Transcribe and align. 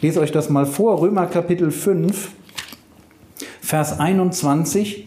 Lese 0.00 0.20
euch 0.20 0.32
das 0.32 0.50
mal 0.50 0.66
vor, 0.66 1.00
Römer 1.00 1.26
Kapitel 1.26 1.70
5, 1.70 2.32
Vers 3.60 4.00
21. 4.00 5.06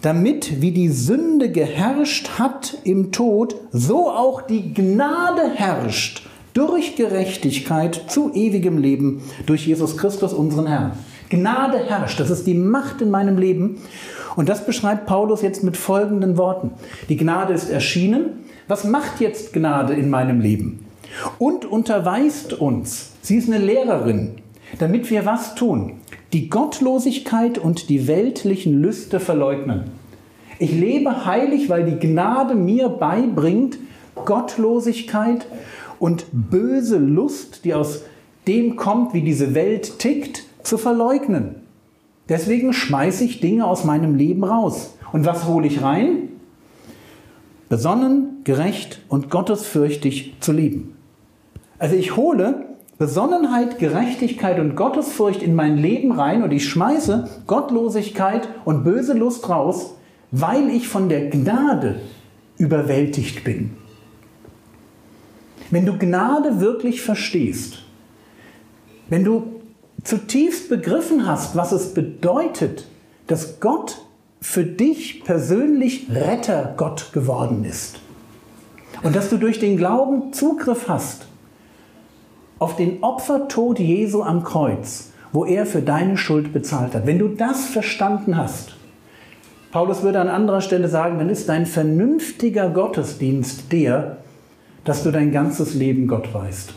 Damit 0.00 0.60
wie 0.62 0.70
die 0.70 0.88
Sünde 0.88 1.50
geherrscht 1.50 2.38
hat 2.38 2.78
im 2.84 3.10
Tod, 3.10 3.56
so 3.72 4.10
auch 4.10 4.42
die 4.42 4.72
Gnade 4.72 5.50
herrscht 5.54 6.26
durch 6.54 6.96
Gerechtigkeit 6.96 8.04
zu 8.08 8.32
ewigem 8.32 8.78
Leben 8.78 9.22
durch 9.46 9.66
Jesus 9.66 9.96
Christus, 9.96 10.32
unseren 10.32 10.66
Herrn. 10.66 10.92
Gnade 11.28 11.78
herrscht, 11.78 12.20
das 12.20 12.30
ist 12.30 12.46
die 12.46 12.54
Macht 12.54 13.02
in 13.02 13.10
meinem 13.10 13.36
Leben. 13.36 13.78
Und 14.36 14.48
das 14.48 14.64
beschreibt 14.64 15.06
Paulus 15.06 15.42
jetzt 15.42 15.64
mit 15.64 15.76
folgenden 15.76 16.36
Worten. 16.38 16.70
Die 17.08 17.16
Gnade 17.16 17.52
ist 17.52 17.68
erschienen. 17.68 18.44
Was 18.68 18.84
macht 18.84 19.20
jetzt 19.20 19.52
Gnade 19.52 19.94
in 19.94 20.10
meinem 20.10 20.40
Leben? 20.40 20.85
Und 21.38 21.64
unterweist 21.64 22.52
uns, 22.52 23.12
sie 23.22 23.36
ist 23.36 23.48
eine 23.48 23.64
Lehrerin, 23.64 24.36
damit 24.78 25.10
wir 25.10 25.24
was 25.26 25.54
tun? 25.54 25.94
Die 26.32 26.48
Gottlosigkeit 26.48 27.58
und 27.58 27.88
die 27.88 28.08
weltlichen 28.08 28.80
Lüste 28.80 29.20
verleugnen. 29.20 29.84
Ich 30.58 30.72
lebe 30.72 31.26
heilig, 31.26 31.68
weil 31.68 31.84
die 31.84 31.98
Gnade 31.98 32.54
mir 32.54 32.88
beibringt, 32.88 33.78
Gottlosigkeit 34.24 35.46
und 35.98 36.26
böse 36.32 36.98
Lust, 36.98 37.64
die 37.64 37.74
aus 37.74 38.04
dem 38.46 38.76
kommt, 38.76 39.12
wie 39.12 39.22
diese 39.22 39.54
Welt 39.54 39.98
tickt, 39.98 40.44
zu 40.62 40.78
verleugnen. 40.78 41.56
Deswegen 42.28 42.72
schmeiße 42.72 43.24
ich 43.24 43.40
Dinge 43.40 43.66
aus 43.66 43.84
meinem 43.84 44.16
Leben 44.16 44.44
raus. 44.44 44.96
Und 45.12 45.26
was 45.26 45.46
hole 45.46 45.66
ich 45.66 45.82
rein? 45.82 46.28
Besonnen, 47.68 48.42
gerecht 48.44 49.00
und 49.08 49.30
gottesfürchtig 49.30 50.34
zu 50.40 50.52
leben. 50.52 50.95
Also 51.78 51.94
ich 51.94 52.16
hole 52.16 52.66
Besonnenheit, 52.98 53.78
Gerechtigkeit 53.78 54.58
und 54.58 54.74
Gottesfurcht 54.74 55.42
in 55.42 55.54
mein 55.54 55.76
Leben 55.76 56.12
rein 56.12 56.42
und 56.42 56.50
ich 56.50 56.68
schmeiße 56.68 57.28
Gottlosigkeit 57.46 58.48
und 58.64 58.84
böse 58.84 59.12
Lust 59.12 59.48
raus, 59.50 59.94
weil 60.30 60.70
ich 60.70 60.88
von 60.88 61.10
der 61.10 61.28
Gnade 61.28 62.00
überwältigt 62.56 63.44
bin. 63.44 63.76
Wenn 65.70 65.84
du 65.84 65.98
Gnade 65.98 66.60
wirklich 66.60 67.02
verstehst, 67.02 67.82
wenn 69.10 69.24
du 69.24 69.60
zutiefst 70.04 70.70
begriffen 70.70 71.26
hast, 71.26 71.54
was 71.54 71.72
es 71.72 71.92
bedeutet, 71.92 72.86
dass 73.26 73.60
Gott 73.60 74.06
für 74.40 74.64
dich 74.64 75.24
persönlich 75.24 76.06
Rettergott 76.10 77.12
geworden 77.12 77.64
ist 77.64 77.98
und 79.02 79.14
dass 79.14 79.28
du 79.28 79.36
durch 79.36 79.58
den 79.58 79.76
Glauben 79.76 80.32
Zugriff 80.32 80.88
hast 80.88 81.26
auf 82.58 82.76
den 82.76 83.02
Opfertod 83.02 83.78
Jesu 83.78 84.22
am 84.22 84.42
Kreuz, 84.42 85.10
wo 85.32 85.44
er 85.44 85.66
für 85.66 85.82
deine 85.82 86.16
Schuld 86.16 86.52
bezahlt 86.52 86.94
hat. 86.94 87.06
Wenn 87.06 87.18
du 87.18 87.28
das 87.28 87.66
verstanden 87.66 88.36
hast, 88.36 88.76
Paulus 89.72 90.02
würde 90.02 90.20
an 90.20 90.28
anderer 90.28 90.62
Stelle 90.62 90.88
sagen, 90.88 91.18
dann 91.18 91.28
ist 91.28 91.48
dein 91.48 91.66
vernünftiger 91.66 92.70
Gottesdienst 92.70 93.72
der, 93.72 94.18
dass 94.84 95.02
du 95.02 95.10
dein 95.10 95.32
ganzes 95.32 95.74
Leben 95.74 96.06
Gott 96.06 96.32
weißt. 96.32 96.72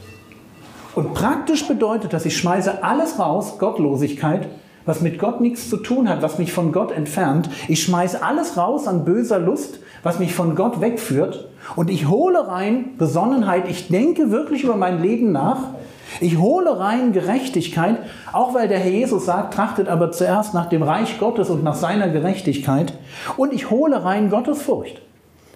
Und 0.96 1.14
praktisch 1.14 1.68
bedeutet 1.68 2.12
das, 2.12 2.26
ich 2.26 2.36
schmeiße 2.36 2.84
alles 2.84 3.20
raus, 3.20 3.58
Gottlosigkeit, 3.58 4.50
was 4.86 5.02
mit 5.02 5.20
Gott 5.20 5.40
nichts 5.40 5.70
zu 5.70 5.78
tun 5.78 6.10
hat, 6.10 6.22
was 6.22 6.40
mich 6.40 6.52
von 6.52 6.72
Gott 6.72 6.92
entfernt. 6.92 7.50
Ich 7.68 7.84
schmeiße 7.84 8.24
alles 8.24 8.58
raus 8.58 8.88
an 8.88 9.06
böser 9.06 9.40
Lust, 9.40 9.80
was 10.04 10.20
mich 10.20 10.34
von 10.34 10.56
Gott 10.56 10.82
wegführt. 10.82 11.48
Und 11.76 11.90
ich 11.90 12.08
hole 12.08 12.48
rein 12.48 12.98
Besonnenheit. 12.98 13.70
Ich 13.70 13.88
denke 13.88 14.32
wirklich 14.32 14.64
über 14.64 14.76
mein 14.76 15.02
Leben 15.02 15.32
nach. 15.32 15.74
Ich 16.22 16.38
hole 16.38 16.80
rein 16.80 17.14
Gerechtigkeit, 17.14 17.98
auch 18.34 18.54
weil 18.54 18.68
der 18.68 18.80
Herr 18.80 18.92
Jesus 18.92 19.26
sagt, 19.26 19.54
trachtet 19.54 19.88
aber 19.88 20.12
zuerst 20.12 20.54
nach 20.54 20.68
dem 20.68 20.82
Reich 20.82 21.20
Gottes 21.20 21.50
und 21.50 21.64
nach 21.64 21.76
seiner 21.76 22.10
Gerechtigkeit. 22.10 22.94
Und 23.38 23.54
ich 23.54 23.70
hole 23.70 24.04
rein 24.04 24.30
Gottesfurcht. 24.30 25.02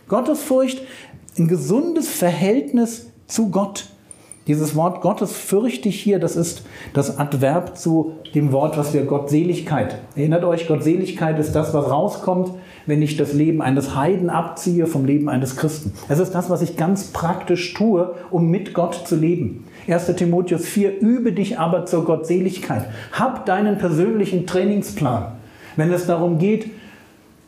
Gottesfurcht 0.07 0.81
ein 1.37 1.47
gesundes 1.47 2.09
Verhältnis 2.09 3.11
zu 3.27 3.49
Gott. 3.49 3.85
Dieses 4.45 4.75
Wort 4.75 4.99
Gottes 4.99 5.31
fürchte 5.31 5.87
ich 5.87 6.01
hier, 6.01 6.19
das 6.19 6.35
ist 6.35 6.63
das 6.93 7.17
Adverb 7.17 7.77
zu 7.77 8.15
dem 8.35 8.51
Wort, 8.51 8.77
was 8.77 8.93
wir 8.93 9.05
Gottseligkeit. 9.05 9.99
Erinnert 10.17 10.43
euch, 10.43 10.67
Gottseligkeit 10.67 11.39
ist 11.39 11.53
das, 11.53 11.73
was 11.73 11.89
rauskommt, 11.89 12.51
wenn 12.85 13.01
ich 13.01 13.15
das 13.15 13.31
Leben 13.31 13.61
eines 13.61 13.95
Heiden 13.95 14.29
abziehe 14.29 14.85
vom 14.85 15.05
Leben 15.05 15.29
eines 15.29 15.55
Christen. 15.55 15.93
Es 16.09 16.19
ist 16.19 16.31
das, 16.31 16.49
was 16.49 16.61
ich 16.61 16.75
ganz 16.75 17.05
praktisch 17.05 17.73
tue, 17.73 18.15
um 18.31 18.49
mit 18.49 18.73
Gott 18.73 19.07
zu 19.07 19.15
leben. 19.15 19.63
1. 19.87 20.07
Timotheus 20.17 20.65
4, 20.65 20.99
übe 20.99 21.31
dich 21.31 21.57
aber 21.57 21.85
zur 21.85 22.03
Gottseligkeit. 22.03 22.87
Hab 23.13 23.45
deinen 23.45 23.77
persönlichen 23.77 24.45
Trainingsplan. 24.45 25.27
Wenn 25.77 25.93
es 25.93 26.05
darum 26.05 26.37
geht, 26.37 26.69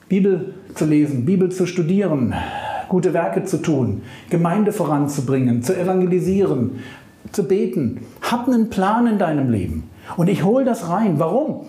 Bibel 0.07 0.53
zu 0.75 0.85
lesen, 0.85 1.25
Bibel 1.25 1.51
zu 1.51 1.65
studieren, 1.65 2.33
gute 2.89 3.13
Werke 3.13 3.43
zu 3.43 3.57
tun, 3.57 4.03
Gemeinde 4.29 4.71
voranzubringen, 4.71 5.63
zu 5.63 5.77
evangelisieren, 5.77 6.79
zu 7.31 7.43
beten. 7.43 8.01
Hab 8.21 8.47
einen 8.47 8.69
Plan 8.69 9.07
in 9.07 9.17
deinem 9.17 9.49
Leben. 9.49 9.89
Und 10.17 10.27
ich 10.29 10.43
hole 10.43 10.65
das 10.65 10.89
rein. 10.89 11.19
Warum? 11.19 11.65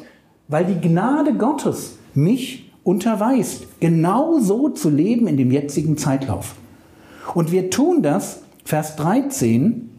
Weil 0.48 0.64
die 0.64 0.80
Gnade 0.80 1.34
Gottes 1.34 1.98
mich 2.14 2.72
unterweist, 2.84 3.66
genau 3.80 4.38
so 4.38 4.68
zu 4.68 4.90
leben 4.90 5.26
in 5.26 5.36
dem 5.36 5.50
jetzigen 5.50 5.96
Zeitlauf. 5.96 6.54
Und 7.34 7.50
wir 7.50 7.70
tun 7.70 8.02
das, 8.02 8.42
Vers 8.64 8.96
13. 8.96 9.90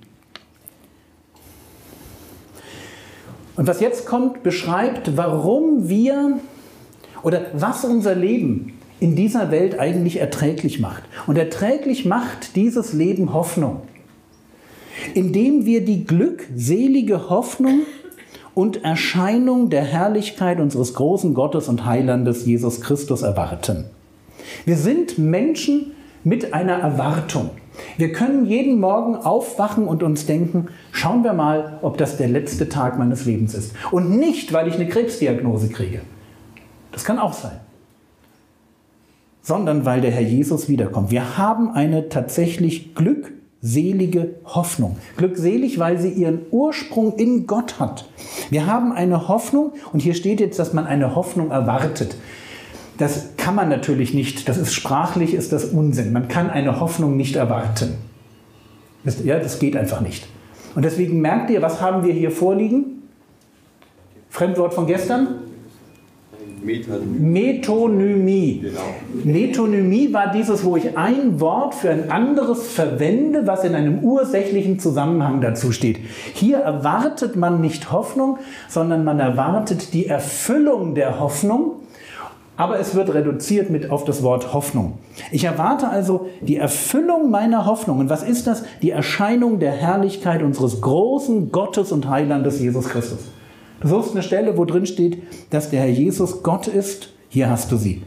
Und 3.58 3.68
was 3.68 3.82
jetzt 3.82 4.06
kommt, 4.06 4.44
beschreibt, 4.44 5.18
warum 5.18 5.90
wir 5.90 6.40
oder 7.24 7.48
was 7.54 7.84
unser 7.84 8.16
Leben 8.16 8.77
in 9.00 9.16
dieser 9.16 9.52
Welt 9.52 9.80
eigentlich 9.80 10.20
erträglich 10.20 10.80
macht. 10.80 11.04
Und 11.28 11.38
erträglich 11.38 12.06
macht 12.06 12.56
dieses 12.56 12.94
Leben 12.94 13.34
Hoffnung, 13.34 13.82
indem 15.14 15.66
wir 15.66 15.86
die 15.86 16.06
glückselige 16.06 17.30
Hoffnung 17.30 17.82
und 18.56 18.84
Erscheinung 18.84 19.70
der 19.70 19.84
Herrlichkeit 19.84 20.60
unseres 20.60 20.96
großen 20.96 21.34
Gottes 21.34 21.68
und 21.68 21.86
Heilandes 21.86 22.46
Jesus 22.46 22.82
Christus 22.82 23.22
erwarten. 23.22 23.86
Wir 24.66 24.78
sind 24.78 25.20
Menschen 25.20 25.92
mit 26.24 26.54
einer 26.54 26.80
Erwartung. 26.80 27.52
Wir 27.98 28.12
können 28.12 28.48
jeden 28.48 28.80
Morgen 28.80 29.16
aufwachen 29.16 29.88
und 29.88 30.02
uns 30.02 30.26
denken, 30.26 30.70
schauen 30.92 31.24
wir 31.24 31.34
mal, 31.34 31.78
ob 31.84 32.00
das 32.00 32.18
der 32.18 32.28
letzte 32.28 32.70
Tag 32.70 32.98
meines 32.98 33.26
Lebens 33.26 33.54
ist. 33.54 33.74
Und 33.92 34.18
nicht, 34.18 34.52
weil 34.52 34.68
ich 34.68 34.74
eine 34.74 34.88
Krebsdiagnose 34.88 35.70
kriege. 35.70 36.02
Das 36.92 37.06
kann 37.06 37.20
auch 37.20 37.34
sein 37.34 37.60
sondern 39.48 39.86
weil 39.86 40.02
der 40.02 40.12
Herr 40.12 40.22
Jesus 40.22 40.68
wiederkommt. 40.68 41.10
Wir 41.10 41.38
haben 41.38 41.72
eine 41.72 42.10
tatsächlich 42.10 42.94
glückselige 42.96 44.32
Hoffnung. 44.44 44.98
Glückselig, 45.16 45.80
weil 45.80 45.98
sie 46.00 46.10
ihren 46.10 46.42
Ursprung 46.52 47.16
in 47.16 47.48
Gott 47.48 47.80
hat. 47.80 48.10
Wir 48.50 48.68
haben 48.68 48.92
eine 48.92 49.30
Hoffnung 49.30 49.72
und 49.94 50.02
hier 50.02 50.16
steht 50.16 50.42
jetzt, 50.42 50.60
dass 50.60 50.74
man 50.74 50.86
eine 50.86 51.16
Hoffnung 51.16 51.52
erwartet. 51.52 52.18
Das 52.98 53.38
kann 53.38 53.56
man 53.56 53.70
natürlich 53.70 54.14
nicht. 54.14 54.50
Das 54.50 54.58
ist 54.58 54.74
sprachlich, 54.74 55.34
ist 55.34 55.54
das 55.54 55.64
Unsinn. 55.64 56.12
Man 56.12 56.28
kann 56.28 56.50
eine 56.50 56.82
Hoffnung 56.82 57.16
nicht 57.16 57.38
erwarten. 57.38 57.94
Das, 59.06 59.24
ja, 59.24 59.40
das 59.40 59.60
geht 59.60 59.78
einfach 59.78 60.02
nicht. 60.02 60.28
Und 60.76 60.84
deswegen 60.84 61.22
merkt 61.22 61.50
ihr, 61.52 61.62
was 61.62 61.80
haben 61.80 62.04
wir 62.04 62.12
hier 62.12 62.32
vorliegen? 62.32 63.04
Fremdwort 64.30 64.74
von 64.74 64.88
gestern? 64.88 65.47
Metonymie. 66.64 68.62
Genau. 68.62 68.82
Metonymie 69.24 70.14
war 70.14 70.32
dieses, 70.32 70.64
wo 70.66 70.76
ich 70.76 70.98
ein 70.98 71.40
Wort 71.40 71.76
für 71.76 71.90
ein 71.90 72.12
anderes 72.12 72.68
verwende, 72.68 73.48
was 73.48 73.64
in 73.64 73.76
einem 73.76 74.04
ursächlichen 74.04 74.80
Zusammenhang 74.80 75.42
dazu 75.42 75.72
steht. 75.72 76.00
Hier 76.34 76.58
erwartet 76.58 77.36
man 77.36 77.62
nicht 77.62 77.92
Hoffnung, 77.92 78.40
sondern 78.68 79.04
man 79.04 79.20
erwartet 79.20 79.94
die 79.94 80.08
Erfüllung 80.08 80.96
der 80.96 81.20
Hoffnung 81.20 81.78
aber 82.58 82.80
es 82.80 82.96
wird 82.96 83.14
reduziert 83.14 83.70
mit 83.70 83.92
auf 83.92 84.04
das 84.04 84.24
Wort 84.24 84.52
Hoffnung. 84.52 84.98
Ich 85.32 85.44
erwarte 85.44 85.90
also 85.90 86.28
die 86.42 86.58
Erfüllung 86.58 87.30
meiner 87.30 87.68
Hoffnungen. 87.68 88.10
Was 88.10 88.24
ist 88.24 88.48
das? 88.48 88.64
Die 88.82 88.90
Erscheinung 88.90 89.60
der 89.60 89.72
Herrlichkeit 89.72 90.42
unseres 90.42 90.82
großen 90.82 91.52
Gottes 91.52 91.92
und 91.92 92.10
Heilandes 92.10 92.60
Jesus 92.60 92.90
Christus. 92.90 93.20
Du 93.80 93.88
suchst 93.88 94.12
eine 94.12 94.24
Stelle, 94.24 94.58
wo 94.58 94.66
drin 94.66 94.86
steht, 94.86 95.22
dass 95.50 95.70
der 95.70 95.82
Herr 95.82 95.90
Jesus 95.90 96.44
Gott 96.44 96.68
ist. 96.68 97.14
Hier 97.30 97.50
hast 97.50 97.72
du 97.72 97.78
sie. 97.78 98.04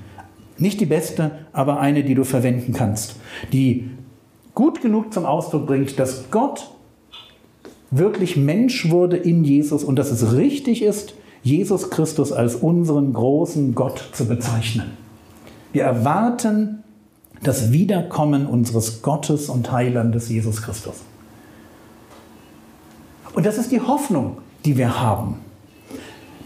Nicht 0.59 0.81
die 0.81 0.87
beste, 0.87 1.33
aber 1.53 1.81
eine, 1.81 2.05
die 2.05 2.15
du 2.15 2.25
verwenden 2.25 2.73
kannst, 2.73 3.17
die 3.53 3.91
gut 4.55 4.83
genug 4.83 5.13
zum 5.13 5.25
Ausdruck 5.25 5.67
bringt, 5.67 5.99
dass 5.99 6.31
Gott 6.31 6.71
wirklich 7.91 8.37
Mensch 8.37 8.91
wurde 8.91 9.17
in 9.17 9.45
Jesus 9.45 9.85
und 9.85 9.97
dass 9.97 10.11
es 10.11 10.35
richtig 10.37 10.83
ist, 10.83 11.15
Jesus 11.43 11.91
Christus 11.91 12.33
als 12.33 12.57
unseren 12.57 13.13
großen 13.13 13.75
Gott 13.75 14.11
zu 14.13 14.27
bezeichnen. 14.27 14.91
Wir 15.73 15.85
erwarten 15.85 16.83
das 17.43 17.73
Wiederkommen 17.73 18.47
unseres 18.47 19.03
Gottes 19.03 19.49
und 19.49 19.73
Heilandes 19.73 20.29
Jesus 20.29 20.61
Christus. 20.61 20.97
Und 23.33 23.47
das 23.47 23.57
ist 23.57 23.73
die 23.73 23.81
Hoffnung, 23.81 24.39
die 24.65 24.77
wir 24.77 25.01
haben. 25.01 25.37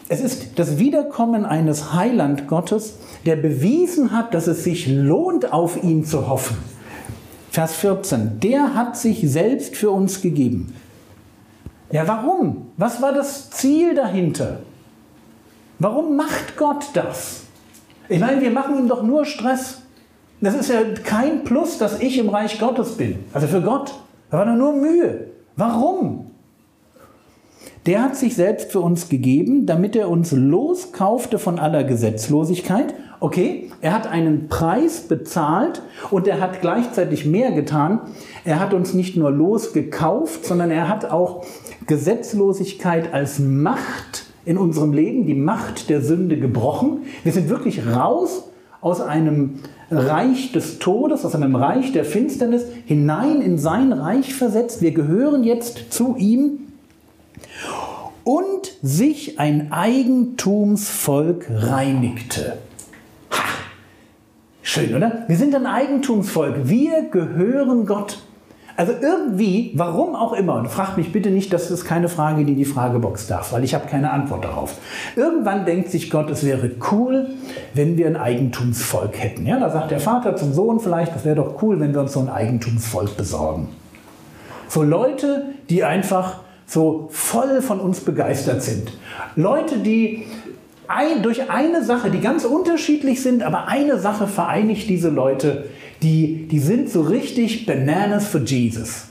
Es 0.08 0.20
ist 0.20 0.58
das 0.58 0.78
Wiederkommen 0.78 1.44
eines 1.46 1.94
Heiland 1.94 2.46
Gottes, 2.46 2.98
der 3.24 3.36
bewiesen 3.36 4.12
hat, 4.12 4.34
dass 4.34 4.46
es 4.46 4.64
sich 4.64 4.86
lohnt, 4.86 5.52
auf 5.52 5.82
ihn 5.82 6.04
zu 6.04 6.28
hoffen. 6.28 6.56
Vers 7.50 7.74
14, 7.76 8.40
der 8.40 8.74
hat 8.74 8.96
sich 8.96 9.30
selbst 9.30 9.76
für 9.76 9.90
uns 9.90 10.20
gegeben. 10.20 10.74
Ja, 11.90 12.06
warum? 12.08 12.72
Was 12.76 13.00
war 13.00 13.12
das 13.12 13.50
Ziel 13.50 13.94
dahinter? 13.94 14.60
Warum 15.78 16.16
macht 16.16 16.56
Gott 16.56 16.86
das? 16.94 17.42
Ich 18.08 18.20
meine, 18.20 18.40
wir 18.40 18.50
machen 18.50 18.78
ihm 18.78 18.88
doch 18.88 19.02
nur 19.02 19.24
Stress. 19.24 19.82
Das 20.40 20.54
ist 20.54 20.68
ja 20.68 20.82
kein 21.04 21.44
Plus, 21.44 21.78
dass 21.78 22.00
ich 22.00 22.18
im 22.18 22.28
Reich 22.28 22.58
Gottes 22.58 22.96
bin. 22.96 23.20
Also 23.32 23.46
für 23.46 23.62
Gott. 23.62 23.94
Da 24.30 24.38
war 24.38 24.46
doch 24.46 24.54
nur 24.54 24.74
Mühe. 24.74 25.28
Warum? 25.56 26.32
Der 27.86 28.02
hat 28.02 28.16
sich 28.16 28.34
selbst 28.34 28.72
für 28.72 28.80
uns 28.80 29.10
gegeben, 29.10 29.66
damit 29.66 29.94
er 29.94 30.08
uns 30.08 30.32
loskaufte 30.32 31.38
von 31.38 31.58
aller 31.58 31.84
Gesetzlosigkeit. 31.84 32.94
Okay, 33.20 33.70
er 33.82 33.92
hat 33.92 34.06
einen 34.06 34.48
Preis 34.48 35.02
bezahlt 35.02 35.82
und 36.10 36.26
er 36.26 36.40
hat 36.40 36.62
gleichzeitig 36.62 37.26
mehr 37.26 37.52
getan. 37.52 38.00
Er 38.46 38.58
hat 38.58 38.72
uns 38.72 38.94
nicht 38.94 39.18
nur 39.18 39.30
losgekauft, 39.30 40.46
sondern 40.46 40.70
er 40.70 40.88
hat 40.88 41.10
auch 41.10 41.44
Gesetzlosigkeit 41.86 43.12
als 43.12 43.38
Macht 43.38 44.24
in 44.46 44.56
unserem 44.56 44.94
Leben, 44.94 45.26
die 45.26 45.34
Macht 45.34 45.90
der 45.90 46.00
Sünde 46.00 46.38
gebrochen. 46.38 47.02
Wir 47.22 47.32
sind 47.32 47.50
wirklich 47.50 47.86
raus 47.86 48.44
aus 48.80 49.02
einem 49.02 49.60
Reich 49.90 50.52
des 50.52 50.78
Todes, 50.78 51.24
aus 51.26 51.34
einem 51.34 51.54
Reich 51.54 51.92
der 51.92 52.06
Finsternis, 52.06 52.64
hinein 52.86 53.42
in 53.42 53.58
sein 53.58 53.92
Reich 53.92 54.34
versetzt. 54.34 54.80
Wir 54.80 54.92
gehören 54.92 55.44
jetzt 55.44 55.92
zu 55.92 56.16
ihm 56.18 56.60
und 58.24 58.72
sich 58.82 59.38
ein 59.38 59.70
Eigentumsvolk 59.72 61.46
reinigte. 61.50 62.58
Ha! 63.30 63.42
Schön, 64.62 64.94
oder? 64.94 65.24
Wir 65.28 65.36
sind 65.36 65.54
ein 65.54 65.66
Eigentumsvolk. 65.66 66.68
Wir 66.68 67.02
gehören 67.10 67.86
Gott. 67.86 68.18
Also 68.76 68.92
irgendwie, 69.00 69.72
warum 69.76 70.16
auch 70.16 70.32
immer, 70.32 70.56
und 70.56 70.68
fragt 70.68 70.96
mich 70.96 71.12
bitte 71.12 71.30
nicht, 71.30 71.52
das 71.52 71.70
ist 71.70 71.84
keine 71.84 72.08
Frage, 72.08 72.44
die 72.44 72.56
die 72.56 72.64
Fragebox 72.64 73.28
darf, 73.28 73.52
weil 73.52 73.62
ich 73.62 73.72
habe 73.72 73.86
keine 73.86 74.10
Antwort 74.10 74.44
darauf. 74.44 74.78
Irgendwann 75.14 75.64
denkt 75.64 75.90
sich 75.90 76.10
Gott, 76.10 76.28
es 76.30 76.44
wäre 76.44 76.72
cool, 76.90 77.28
wenn 77.74 77.96
wir 77.96 78.08
ein 78.08 78.16
Eigentumsvolk 78.16 79.16
hätten. 79.16 79.46
Ja, 79.46 79.60
da 79.60 79.70
sagt 79.70 79.92
der 79.92 80.00
Vater 80.00 80.34
zum 80.34 80.52
Sohn 80.52 80.80
vielleicht, 80.80 81.14
das 81.14 81.24
wäre 81.24 81.36
doch 81.36 81.62
cool, 81.62 81.78
wenn 81.78 81.94
wir 81.94 82.00
uns 82.00 82.14
so 82.14 82.20
ein 82.20 82.28
Eigentumsvolk 82.28 83.16
besorgen. 83.16 83.68
So 84.66 84.82
Leute, 84.82 85.44
die 85.70 85.84
einfach 85.84 86.40
so 86.66 87.08
voll 87.12 87.62
von 87.62 87.80
uns 87.80 88.00
begeistert 88.00 88.62
sind. 88.62 88.92
Leute, 89.36 89.78
die 89.78 90.26
ein, 90.88 91.22
durch 91.22 91.50
eine 91.50 91.84
Sache, 91.84 92.10
die 92.10 92.20
ganz 92.20 92.44
unterschiedlich 92.44 93.22
sind, 93.22 93.42
aber 93.42 93.68
eine 93.68 93.98
Sache 93.98 94.26
vereinigt 94.26 94.88
diese 94.88 95.08
Leute, 95.08 95.66
die, 96.02 96.46
die 96.48 96.58
sind 96.58 96.90
so 96.90 97.02
richtig 97.02 97.66
Bananas 97.66 98.26
for 98.26 98.40
Jesus. 98.40 99.04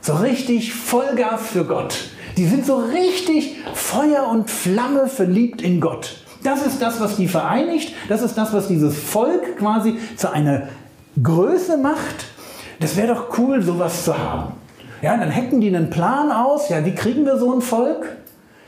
So 0.00 0.14
richtig 0.14 0.72
Vollgas 0.72 1.48
für 1.48 1.64
Gott. 1.64 2.10
Die 2.36 2.46
sind 2.46 2.66
so 2.66 2.76
richtig 2.76 3.56
Feuer 3.74 4.26
und 4.28 4.50
Flamme 4.50 5.06
verliebt 5.06 5.62
in 5.62 5.80
Gott. 5.80 6.16
Das 6.42 6.66
ist 6.66 6.80
das, 6.82 7.00
was 7.00 7.16
die 7.16 7.28
vereinigt. 7.28 7.94
Das 8.08 8.22
ist 8.22 8.36
das, 8.36 8.52
was 8.52 8.68
dieses 8.68 8.96
Volk 8.96 9.58
quasi 9.58 9.96
zu 10.16 10.32
einer 10.32 10.68
Größe 11.22 11.76
macht. 11.76 12.26
Das 12.80 12.96
wäre 12.96 13.14
doch 13.14 13.38
cool, 13.38 13.62
sowas 13.62 14.04
zu 14.04 14.18
haben. 14.18 14.54
Ja, 15.02 15.16
dann 15.16 15.34
hacken 15.34 15.60
die 15.60 15.68
einen 15.68 15.90
Plan 15.90 16.30
aus. 16.30 16.68
Ja, 16.68 16.84
wie 16.84 16.94
kriegen 16.94 17.26
wir 17.26 17.36
so 17.36 17.52
ein 17.52 17.60
Volk? 17.60 18.16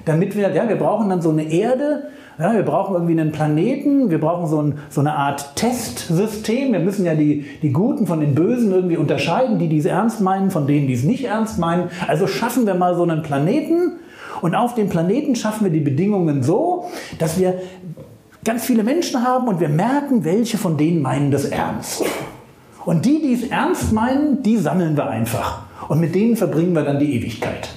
Damit 0.04 0.36
wir, 0.36 0.50
ja, 0.52 0.68
wir 0.68 0.76
brauchen 0.76 1.08
dann 1.08 1.22
so 1.22 1.30
eine 1.30 1.44
Erde, 1.44 2.08
ja, 2.38 2.52
wir 2.52 2.64
brauchen 2.64 2.94
irgendwie 2.94 3.18
einen 3.18 3.30
Planeten, 3.30 4.10
wir 4.10 4.20
brauchen 4.20 4.48
so, 4.48 4.60
ein, 4.60 4.78
so, 4.90 5.00
eine 5.00 5.14
Art 5.14 5.54
Testsystem. 5.54 6.72
Wir 6.72 6.80
müssen 6.80 7.06
ja 7.06 7.14
die, 7.14 7.46
die 7.62 7.72
Guten 7.72 8.08
von 8.08 8.20
den 8.20 8.34
Bösen 8.34 8.72
irgendwie 8.72 8.96
unterscheiden, 8.96 9.60
die, 9.60 9.68
die 9.68 9.78
es 9.78 9.84
ernst 9.84 10.20
meinen, 10.20 10.50
von 10.50 10.66
denen, 10.66 10.88
die 10.88 10.94
es 10.94 11.04
nicht 11.04 11.24
ernst 11.24 11.58
meinen. 11.60 11.90
Also 12.08 12.26
schaffen 12.26 12.66
wir 12.66 12.74
mal 12.74 12.96
so 12.96 13.04
einen 13.04 13.22
Planeten 13.22 13.92
und 14.40 14.56
auf 14.56 14.74
dem 14.74 14.88
Planeten 14.88 15.36
schaffen 15.36 15.64
wir 15.64 15.70
die 15.70 15.80
Bedingungen 15.80 16.42
so, 16.42 16.86
dass 17.20 17.38
wir 17.38 17.60
ganz 18.44 18.64
viele 18.64 18.82
Menschen 18.82 19.24
haben 19.24 19.46
und 19.46 19.60
wir 19.60 19.68
merken, 19.68 20.24
welche 20.24 20.58
von 20.58 20.76
denen 20.76 21.02
meinen 21.02 21.30
das 21.30 21.44
ernst. 21.44 22.04
Und 22.84 23.06
die, 23.06 23.22
die 23.22 23.32
es 23.32 23.44
ernst 23.44 23.92
meinen, 23.92 24.42
die 24.42 24.56
sammeln 24.56 24.96
wir 24.96 25.08
einfach. 25.08 25.62
Und 25.88 26.00
mit 26.00 26.14
denen 26.14 26.36
verbringen 26.36 26.74
wir 26.74 26.82
dann 26.82 26.98
die 26.98 27.14
Ewigkeit. 27.16 27.70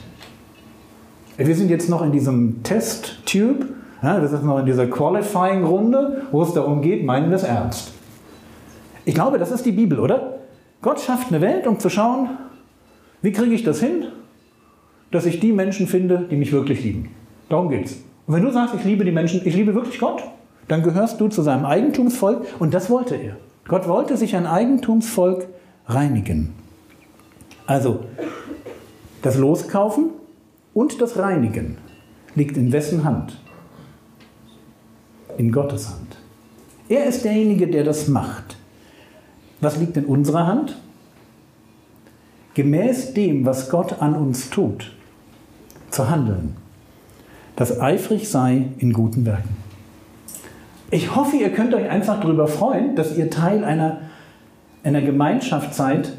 Wir 1.38 1.56
sind 1.56 1.70
jetzt 1.70 1.90
noch 1.90 2.02
in 2.04 2.12
diesem 2.12 2.64
Test-Tube 2.64 3.66
ja, 4.04 4.20
das 4.20 4.32
ist 4.32 4.44
noch 4.44 4.60
in 4.60 4.66
dieser 4.66 4.88
Qualifying-Runde, 4.88 6.24
wo 6.32 6.44
es 6.44 6.54
darum 6.54 6.82
geht, 6.82 7.04
meinen 7.04 7.30
wir 7.30 7.36
es 7.36 7.44
ernst. 7.44 7.94
Ich 9.06 9.16
glaube, 9.16 9.40
das 9.40 9.52
ist 9.52 9.66
die 9.66 9.72
Bibel, 9.72 10.00
oder? 10.00 10.40
Gott 10.82 11.00
schafft 11.00 11.30
eine 11.30 11.42
Welt, 11.42 11.66
um 11.66 11.80
zu 11.80 11.90
schauen, 11.90 12.30
wie 13.22 13.32
kriege 13.32 13.56
ich 13.56 13.64
das 13.64 13.80
hin, 13.80 14.06
dass 15.12 15.26
ich 15.26 15.40
die 15.40 15.52
Menschen 15.52 15.88
finde, 15.88 16.28
die 16.30 16.36
mich 16.36 16.52
wirklich 16.52 16.84
lieben. 16.84 17.10
Darum 17.50 17.70
geht 17.70 17.86
es. 17.86 18.04
Und 18.28 18.36
wenn 18.36 18.44
du 18.44 18.52
sagst, 18.52 18.76
ich 18.76 18.84
liebe 18.84 19.04
die 19.04 19.12
Menschen, 19.12 19.42
ich 19.46 19.56
liebe 19.56 19.74
wirklich 19.74 20.00
Gott, 20.00 20.24
dann 20.68 20.84
gehörst 20.84 21.20
du 21.20 21.30
zu 21.30 21.42
seinem 21.42 21.66
Eigentumsvolk 21.66 22.46
und 22.60 22.74
das 22.74 22.90
wollte 22.90 23.16
er. 23.16 23.38
Gott 23.68 23.88
wollte 23.88 24.18
sich 24.18 24.36
ein 24.36 24.46
Eigentumsvolk 24.46 25.48
reinigen. 25.88 26.54
Also 27.68 28.06
das 29.22 29.38
Loskaufen 29.38 30.10
und 30.74 31.00
das 31.02 31.18
Reinigen 31.18 31.78
liegt 32.34 32.58
in 32.58 32.72
wessen 32.72 33.04
Hand? 33.04 33.38
in 35.38 35.52
Gottes 35.52 35.90
Hand. 35.90 36.18
Er 36.90 37.06
ist 37.06 37.24
derjenige, 37.24 37.68
der 37.68 37.84
das 37.84 38.08
macht. 38.08 38.58
Was 39.62 39.78
liegt 39.78 39.98
in 39.98 40.06
unserer 40.06 40.48
Hand? 40.48 40.78
Gemäß 42.54 43.14
dem, 43.14 43.46
was 43.46 43.70
Gott 43.70 44.02
an 44.02 44.16
uns 44.16 44.50
tut, 44.50 44.94
zu 45.92 46.10
handeln, 46.10 46.56
das 47.56 47.80
eifrig 47.80 48.30
sei 48.30 48.70
in 48.80 48.94
guten 48.94 49.26
Werken. 49.26 49.56
Ich 50.90 51.16
hoffe, 51.16 51.36
ihr 51.38 51.52
könnt 51.52 51.74
euch 51.74 51.90
einfach 51.90 52.20
darüber 52.20 52.48
freuen, 52.48 52.96
dass 52.96 53.16
ihr 53.16 53.30
Teil 53.30 53.64
einer, 53.64 54.02
einer 54.84 55.02
Gemeinschaft 55.02 55.76
seid, 55.76 56.14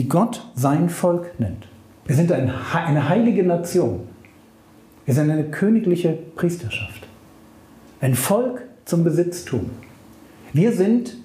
die 0.00 0.08
Gott 0.08 0.46
sein 0.54 0.88
Volk 0.88 1.38
nennt. 1.38 1.68
Wir 2.06 2.16
sind 2.16 2.32
ein, 2.32 2.50
eine 2.72 3.10
heilige 3.10 3.42
Nation. 3.42 4.00
Wir 5.04 5.12
sind 5.12 5.30
eine 5.30 5.44
königliche 5.44 6.16
Priesterschaft. 6.36 7.06
Ein 8.00 8.14
Volk 8.14 8.62
zum 8.86 9.04
Besitztum. 9.04 9.68
Wir 10.54 10.72
sind 10.72 11.18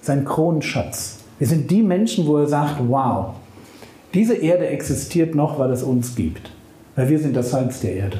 sein 0.00 0.24
Kronenschatz. 0.24 1.18
Wir 1.38 1.46
sind 1.46 1.70
die 1.70 1.82
Menschen, 1.82 2.26
wo 2.26 2.38
er 2.38 2.48
sagt, 2.48 2.76
wow, 2.88 3.34
diese 4.14 4.34
Erde 4.34 4.68
existiert 4.68 5.34
noch, 5.34 5.58
weil 5.58 5.72
es 5.72 5.82
uns 5.82 6.14
gibt. 6.14 6.52
Weil 6.96 7.10
wir 7.10 7.18
sind 7.18 7.36
das 7.36 7.50
Salz 7.50 7.80
der 7.80 7.96
Erde. 7.96 8.18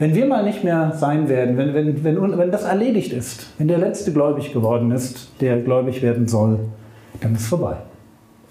Wenn 0.00 0.12
wir 0.12 0.26
mal 0.26 0.42
nicht 0.42 0.64
mehr 0.64 0.92
sein 0.98 1.28
werden, 1.28 1.56
wenn, 1.56 1.72
wenn, 1.72 2.02
wenn, 2.02 2.36
wenn 2.36 2.50
das 2.50 2.64
erledigt 2.64 3.12
ist, 3.12 3.46
wenn 3.58 3.68
der 3.68 3.78
Letzte 3.78 4.12
gläubig 4.12 4.52
geworden 4.52 4.90
ist, 4.90 5.30
der 5.40 5.60
gläubig 5.60 6.02
werden 6.02 6.26
soll, 6.26 6.58
dann 7.20 7.36
ist 7.36 7.46
vorbei. 7.46 7.76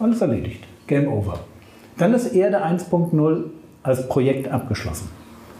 Alles 0.01 0.19
erledigt. 0.19 0.63
Game 0.87 1.07
over. 1.07 1.41
Dann 1.99 2.15
ist 2.15 2.33
Erde 2.33 2.65
1.0 2.65 3.43
als 3.83 4.09
Projekt 4.09 4.47
abgeschlossen. 4.47 5.09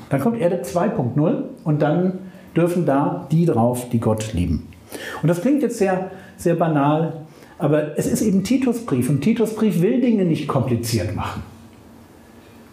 Dann 0.10 0.20
kommt 0.20 0.42
Erde 0.42 0.64
2.0 0.64 1.44
und 1.64 1.82
dann 1.82 2.14
dürfen 2.56 2.88
da 2.88 3.28
die 3.32 3.46
drauf, 3.46 3.90
die 3.90 4.00
Gott 4.00 4.34
lieben. 4.34 4.68
Und 5.22 5.28
das 5.28 5.42
klingt 5.42 5.62
jetzt 5.62 5.78
sehr, 5.78 6.10
sehr 6.38 6.56
banal, 6.56 7.22
aber 7.60 8.00
es 8.00 8.08
ist 8.08 8.24
eben 8.24 8.44
Titusbrief 8.44 9.10
und 9.10 9.22
Titusbrief 9.22 9.80
will 9.80 10.02
Dinge 10.02 10.26
nicht 10.26 10.48
kompliziert 10.48 11.16
machen. 11.16 11.44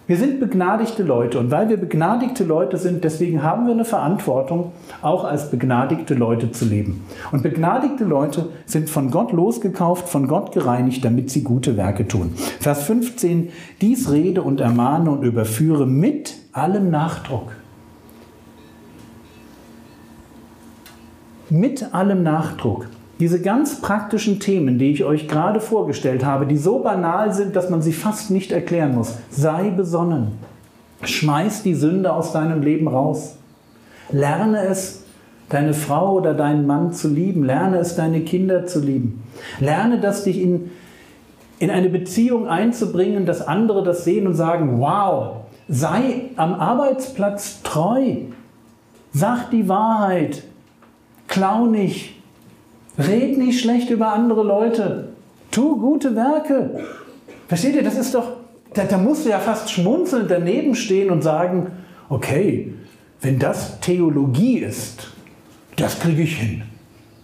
Wir 0.09 0.17
sind 0.17 0.41
begnadigte 0.41 1.03
Leute 1.03 1.39
und 1.39 1.51
weil 1.51 1.69
wir 1.69 1.77
begnadigte 1.77 2.43
Leute 2.43 2.79
sind, 2.79 3.05
deswegen 3.05 3.43
haben 3.43 3.67
wir 3.67 3.75
eine 3.75 3.85
Verantwortung, 3.85 4.73
auch 5.03 5.23
als 5.23 5.51
begnadigte 5.51 6.15
Leute 6.15 6.51
zu 6.51 6.65
leben. 6.65 7.05
Und 7.31 7.43
begnadigte 7.43 8.05
Leute 8.05 8.49
sind 8.65 8.89
von 8.89 9.11
Gott 9.11 9.33
losgekauft, 9.33 10.09
von 10.09 10.27
Gott 10.27 10.53
gereinigt, 10.53 11.05
damit 11.05 11.29
sie 11.29 11.45
gute 11.45 11.77
Werke 11.77 12.09
tun. 12.09 12.33
Vers 12.59 12.85
15, 12.85 13.51
dies 13.83 14.11
rede 14.11 14.41
und 14.41 14.63
ermahne 14.63 15.11
und 15.11 15.25
überführe 15.25 15.87
mit 15.87 16.37
allem 16.53 16.91
Nachdruck. 16.91 17.53
Mit 21.51 21.93
allem 21.95 22.23
Nachdruck. 22.23 22.87
Diese 23.21 23.43
ganz 23.43 23.81
praktischen 23.81 24.39
Themen, 24.39 24.79
die 24.79 24.93
ich 24.93 25.05
euch 25.05 25.27
gerade 25.27 25.61
vorgestellt 25.61 26.25
habe, 26.25 26.47
die 26.47 26.57
so 26.57 26.79
banal 26.79 27.33
sind, 27.35 27.57
dass 27.57 27.69
man 27.69 27.83
sie 27.83 27.93
fast 27.93 28.31
nicht 28.31 28.53
erklären 28.53 28.95
muss. 28.95 29.17
Sei 29.31 29.71
besonnen. 29.71 30.39
Schmeiß 31.03 31.65
die 31.65 31.75
Sünde 31.75 32.13
aus 32.13 32.33
deinem 32.33 32.63
Leben 32.63 32.87
raus. 32.87 33.37
Lerne 34.11 34.63
es, 34.63 35.05
deine 35.49 35.75
Frau 35.75 36.15
oder 36.15 36.35
deinen 36.35 36.67
Mann 36.67 36.93
zu 36.93 37.09
lieben. 37.09 37.45
Lerne 37.45 37.79
es, 37.79 37.97
deine 37.97 38.21
Kinder 38.21 38.67
zu 38.67 38.81
lieben. 38.81 39.25
Lerne 39.59 40.01
das, 40.01 40.23
dich 40.23 40.41
in, 40.41 40.71
in 41.59 41.71
eine 41.71 41.89
Beziehung 41.89 42.47
einzubringen, 42.47 43.27
dass 43.27 43.47
andere 43.47 43.83
das 43.83 44.05
sehen 44.05 44.29
und 44.29 44.35
sagen, 44.35 44.81
wow, 44.81 45.39
sei 45.69 46.31
am 46.37 46.55
Arbeitsplatz 46.55 47.63
treu. 47.63 48.15
Sag 49.13 49.51
die 49.51 49.69
Wahrheit. 49.69 50.45
Klau 51.27 51.67
nicht. 51.67 52.18
Red 52.99 53.39
nicht 53.39 53.61
schlecht 53.61 53.91
über 53.91 54.13
andere 54.13 54.43
Leute. 54.43 55.11
Tu 55.51 55.79
gute 55.79 56.17
Werke. 56.17 56.81
Versteht 57.47 57.77
ihr, 57.77 57.83
das 57.83 57.97
ist 57.97 58.15
doch, 58.15 58.33
da, 58.75 58.85
da 58.85 58.99
musst 58.99 59.25
du 59.25 59.31
ja 59.31 59.39
fast 59.39 59.71
schmunzelnd 59.71 60.31
daneben 60.31 60.75
stehen 60.75 61.11
und 61.11 61.23
sagen, 61.23 61.71
okay, 62.09 62.75
wenn 63.21 63.39
das 63.39 63.81
Theologie 63.81 64.59
ist, 64.59 65.09
das 65.77 65.99
kriege 66.01 66.23
ich 66.23 66.37
hin. 66.37 66.63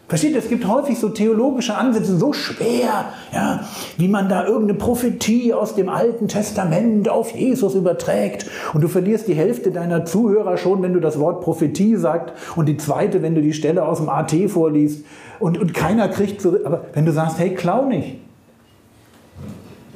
Versteht 0.06 0.36
es 0.36 0.50
gibt 0.50 0.68
häufig 0.68 0.98
so 0.98 1.08
theologische 1.08 1.74
Ansätze, 1.76 2.18
so 2.18 2.34
schwer, 2.34 3.06
ja, 3.32 3.60
wie 3.96 4.08
man 4.08 4.28
da 4.28 4.44
irgendeine 4.44 4.78
Prophetie 4.78 5.54
aus 5.54 5.74
dem 5.74 5.88
Alten 5.88 6.28
Testament 6.28 7.08
auf 7.08 7.34
Jesus 7.34 7.74
überträgt. 7.74 8.44
Und 8.74 8.82
du 8.82 8.88
verlierst 8.88 9.28
die 9.28 9.34
Hälfte 9.34 9.70
deiner 9.70 10.04
Zuhörer 10.04 10.58
schon, 10.58 10.82
wenn 10.82 10.92
du 10.92 11.00
das 11.00 11.18
Wort 11.18 11.40
Prophetie 11.40 11.96
sagst 11.96 12.34
und 12.54 12.66
die 12.66 12.76
zweite, 12.76 13.22
wenn 13.22 13.34
du 13.34 13.40
die 13.40 13.54
Stelle 13.54 13.86
aus 13.86 13.96
dem 13.98 14.10
AT 14.10 14.34
vorliest. 14.48 15.06
Und, 15.40 15.56
und 15.56 15.72
keiner 15.72 16.08
kriegt 16.08 16.42
so, 16.42 16.58
aber 16.64 16.84
wenn 16.92 17.06
du 17.06 17.12
sagst, 17.12 17.38
hey, 17.38 17.54
klau 17.54 17.86
nicht. 17.86 18.18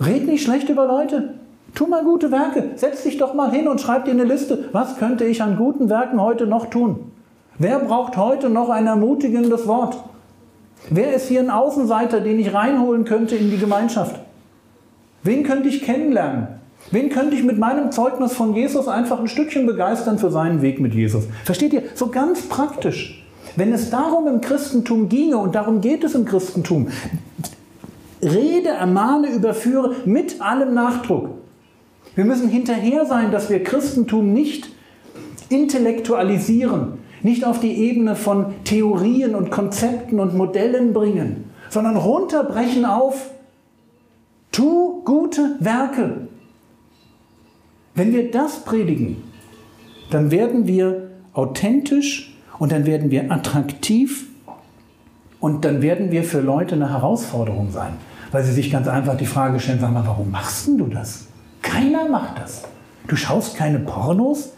Red 0.01 0.27
nicht 0.27 0.43
schlecht 0.43 0.71
über 0.71 0.87
Leute. 0.87 1.35
Tu 1.75 1.87
mal 1.87 2.03
gute 2.03 2.33
Werke. 2.33 2.71
Setz 2.77 3.03
dich 3.03 3.19
doch 3.19 3.35
mal 3.35 3.51
hin 3.51 3.69
und 3.69 3.81
schreib 3.81 4.07
dir 4.07 4.13
eine 4.13 4.25
Liste. 4.25 4.71
Was 4.73 4.97
könnte 4.97 5.25
ich 5.25 5.43
an 5.43 5.59
guten 5.59 5.91
Werken 5.91 6.21
heute 6.21 6.47
noch 6.47 6.67
tun? 6.67 7.13
Wer 7.61 7.81
braucht 7.81 8.17
heute 8.17 8.51
noch 8.51 8.71
ein 8.71 8.87
ermutigendes 8.87 9.67
Wort? 9.67 9.97
Wer 10.91 11.13
ist 11.13 11.27
hier 11.27 11.41
ein 11.41 11.51
Außenseiter, 11.51 12.21
den 12.21 12.39
ich 12.39 12.55
reinholen 12.55 13.05
könnte 13.05 13.35
in 13.35 13.51
die 13.51 13.59
Gemeinschaft? 13.59 14.21
Wen 15.25 15.43
könnte 15.43 15.69
ich 15.69 15.83
kennenlernen? 15.83 16.47
Wen 16.93 17.09
könnte 17.09 17.35
ich 17.35 17.43
mit 17.43 17.59
meinem 17.59 17.91
Zeugnis 17.91 18.33
von 18.33 18.55
Jesus 18.55 18.87
einfach 18.87 19.19
ein 19.19 19.27
Stückchen 19.27 19.67
begeistern 19.67 20.19
für 20.19 20.31
seinen 20.31 20.63
Weg 20.63 20.79
mit 20.79 20.95
Jesus? 20.95 21.25
Versteht 21.45 21.73
ihr? 21.73 21.83
So 21.97 22.07
ganz 22.07 22.43
praktisch. 22.43 23.27
Wenn 23.57 23.73
es 23.73 23.91
darum 23.91 24.29
im 24.29 24.41
Christentum 24.41 25.09
ginge, 25.09 25.39
und 25.39 25.57
darum 25.57 25.81
geht 25.81 26.05
es 26.05 26.15
im 26.15 26.27
Christentum, 26.27 26.89
rede, 28.23 28.69
ermahne, 28.69 29.31
überführe 29.31 29.97
mit 30.05 30.41
allem 30.41 30.75
Nachdruck. 30.75 31.31
Wir 32.15 32.25
müssen 32.25 32.49
hinterher 32.49 33.05
sein, 33.05 33.33
dass 33.33 33.51
wir 33.51 33.65
Christentum 33.65 34.33
nicht 34.33 34.71
intellektualisieren, 35.49 36.99
nicht 37.23 37.45
auf 37.45 37.61
die 37.61 37.73
Ebene 37.73 38.17
von 38.17 38.55
Theorien 38.65 39.35
und 39.35 39.51
Konzepten 39.51 40.21
und 40.21 40.35
Modellen 40.35 40.93
bringen, 40.93 41.51
sondern 41.69 41.97
runterbrechen 41.97 42.85
auf, 42.85 43.31
tu 44.53 45.03
gute 45.05 45.57
Werke. 45.61 46.29
Wenn 47.95 48.13
wir 48.13 48.31
das 48.31 48.65
predigen, 48.65 49.23
dann 50.11 50.31
werden 50.31 50.67
wir 50.67 51.11
authentisch 51.33 52.37
und 52.59 52.73
dann 52.73 52.87
werden 52.87 53.11
wir 53.11 53.31
attraktiv 53.31 54.27
und 55.41 55.65
dann 55.65 55.83
werden 55.83 56.11
wir 56.11 56.25
für 56.25 56.41
Leute 56.41 56.75
eine 56.75 56.91
Herausforderung 56.91 57.71
sein, 57.71 57.95
weil 58.33 58.43
sie 58.45 58.53
sich 58.53 58.71
ganz 58.71 58.89
einfach 58.89 59.17
die 59.17 59.27
Frage 59.27 59.61
stellen, 59.61 59.81
sag 59.81 59.93
mal, 59.93 60.07
warum 60.07 60.31
machst 60.31 60.69
du 60.69 60.87
das? 60.87 61.27
Keiner 61.63 62.09
macht 62.09 62.39
das. 62.39 62.63
Du 63.07 63.17
schaust 63.17 63.57
keine 63.57 63.79
Pornos? 63.79 64.53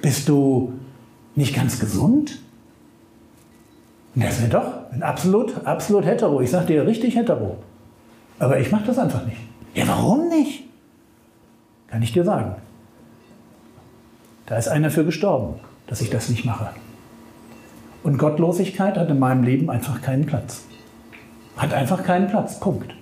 Bist 0.00 0.28
du 0.28 0.74
nicht 1.36 1.54
ganz 1.54 1.80
gesund? 1.80 2.38
Das 4.14 4.40
wäre 4.40 4.50
doch 4.50 4.92
ein 4.92 5.02
absolut, 5.02 5.66
absolut 5.66 6.04
hetero. 6.04 6.40
Ich 6.40 6.50
sage 6.50 6.66
dir 6.66 6.86
richtig 6.86 7.16
hetero. 7.16 7.56
Aber 8.38 8.60
ich 8.60 8.70
mache 8.70 8.84
das 8.86 8.98
einfach 8.98 9.24
nicht. 9.26 9.38
Ja, 9.74 9.88
warum 9.88 10.28
nicht? 10.28 10.64
Kann 11.88 12.02
ich 12.02 12.12
dir 12.12 12.24
sagen. 12.24 12.54
Da 14.46 14.56
ist 14.56 14.68
einer 14.68 14.90
für 14.90 15.04
gestorben, 15.04 15.54
dass 15.86 16.00
ich 16.00 16.10
das 16.10 16.28
nicht 16.28 16.44
mache. 16.44 16.70
Und 18.02 18.18
Gottlosigkeit 18.18 18.96
hat 18.96 19.08
in 19.08 19.18
meinem 19.18 19.42
Leben 19.42 19.70
einfach 19.70 20.02
keinen 20.02 20.26
Platz. 20.26 20.64
Hat 21.56 21.72
einfach 21.72 22.04
keinen 22.04 22.28
Platz. 22.28 22.60
Punkt. 22.60 22.94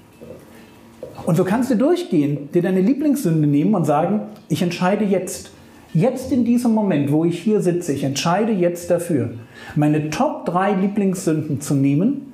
Und 1.27 1.37
so 1.37 1.45
kannst 1.45 1.71
du 1.71 1.77
durchgehen, 1.77 2.51
dir 2.53 2.63
deine 2.63 2.81
Lieblingssünde 2.81 3.47
nehmen 3.47 3.75
und 3.75 3.85
sagen, 3.85 4.23
ich 4.49 4.63
entscheide 4.63 5.05
jetzt, 5.05 5.51
Jetzt 5.95 6.33
in 6.33 6.45
diesem 6.45 6.73
Moment, 6.73 7.13
wo 7.13 7.25
ich 7.25 7.43
hier 7.43 7.61
sitze, 7.61 7.93
ich 7.93 8.03
entscheide 8.03 8.53
jetzt 8.53 8.91
dafür, 8.91 9.31
meine 9.77 10.09
Top 10.09 10.47
3 10.47 10.75
Lieblingssünden 10.75 11.61
zu 11.61 11.75
nehmen 11.75 12.33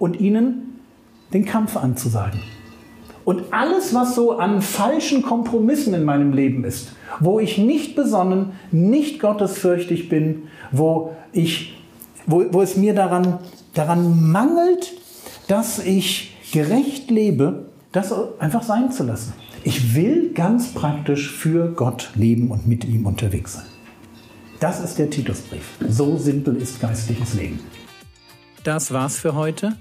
und 0.00 0.20
ihnen 0.20 0.80
den 1.32 1.44
Kampf 1.44 1.76
anzusagen. 1.76 2.40
Und 3.24 3.52
alles, 3.52 3.94
was 3.94 4.14
so 4.14 4.38
an 4.38 4.60
falschen 4.60 5.22
Kompromissen 5.22 5.94
in 5.94 6.04
meinem 6.04 6.32
Leben 6.32 6.64
ist, 6.64 6.92
wo 7.20 7.38
ich 7.38 7.58
nicht 7.58 7.94
besonnen, 7.96 8.52
nicht 8.70 9.20
gottesfürchtig 9.20 10.08
bin, 10.08 10.44
wo, 10.72 11.14
ich, 11.32 11.76
wo, 12.26 12.44
wo 12.50 12.62
es 12.62 12.76
mir 12.76 12.94
daran, 12.94 13.38
daran 13.74 14.30
mangelt, 14.30 14.92
dass 15.48 15.78
ich 15.78 16.36
gerecht 16.52 17.10
lebe, 17.10 17.66
das 17.92 18.12
einfach 18.38 18.62
sein 18.62 18.90
zu 18.90 19.04
lassen. 19.04 19.32
Ich 19.66 19.96
will 19.96 20.30
ganz 20.32 20.68
praktisch 20.68 21.28
für 21.28 21.72
Gott 21.72 22.10
leben 22.14 22.52
und 22.52 22.68
mit 22.68 22.84
ihm 22.84 23.04
unterwegs 23.04 23.54
sein. 23.54 23.66
Das 24.60 24.78
ist 24.78 24.96
der 24.96 25.10
Titusbrief. 25.10 25.64
So 25.88 26.16
simpel 26.18 26.54
ist 26.54 26.80
geistliches 26.80 27.34
Leben. 27.34 27.58
Das 28.62 28.92
war's 28.92 29.18
für 29.18 29.34
heute. 29.34 29.76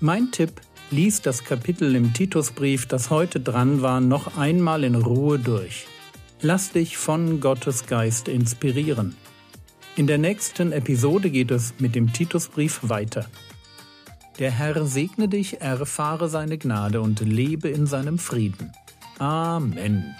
Mein 0.00 0.32
Tipp, 0.32 0.60
lies 0.90 1.22
das 1.22 1.44
Kapitel 1.44 1.94
im 1.94 2.12
Titusbrief, 2.12 2.86
das 2.86 3.10
heute 3.10 3.38
dran 3.38 3.82
war, 3.82 4.00
noch 4.00 4.36
einmal 4.36 4.82
in 4.82 4.96
Ruhe 4.96 5.38
durch. 5.38 5.86
Lass 6.42 6.72
dich 6.72 6.96
von 6.96 7.38
Gottes 7.38 7.86
Geist 7.86 8.26
inspirieren. 8.26 9.14
In 9.94 10.08
der 10.08 10.18
nächsten 10.18 10.72
Episode 10.72 11.30
geht 11.30 11.52
es 11.52 11.74
mit 11.78 11.94
dem 11.94 12.12
Titusbrief 12.12 12.80
weiter. 12.82 13.26
Der 14.40 14.50
Herr 14.50 14.84
segne 14.86 15.28
dich, 15.28 15.60
erfahre 15.60 16.28
seine 16.28 16.58
Gnade 16.58 17.00
und 17.00 17.20
lebe 17.20 17.68
in 17.68 17.86
seinem 17.86 18.18
Frieden. 18.18 18.72
Amen. 19.20 20.16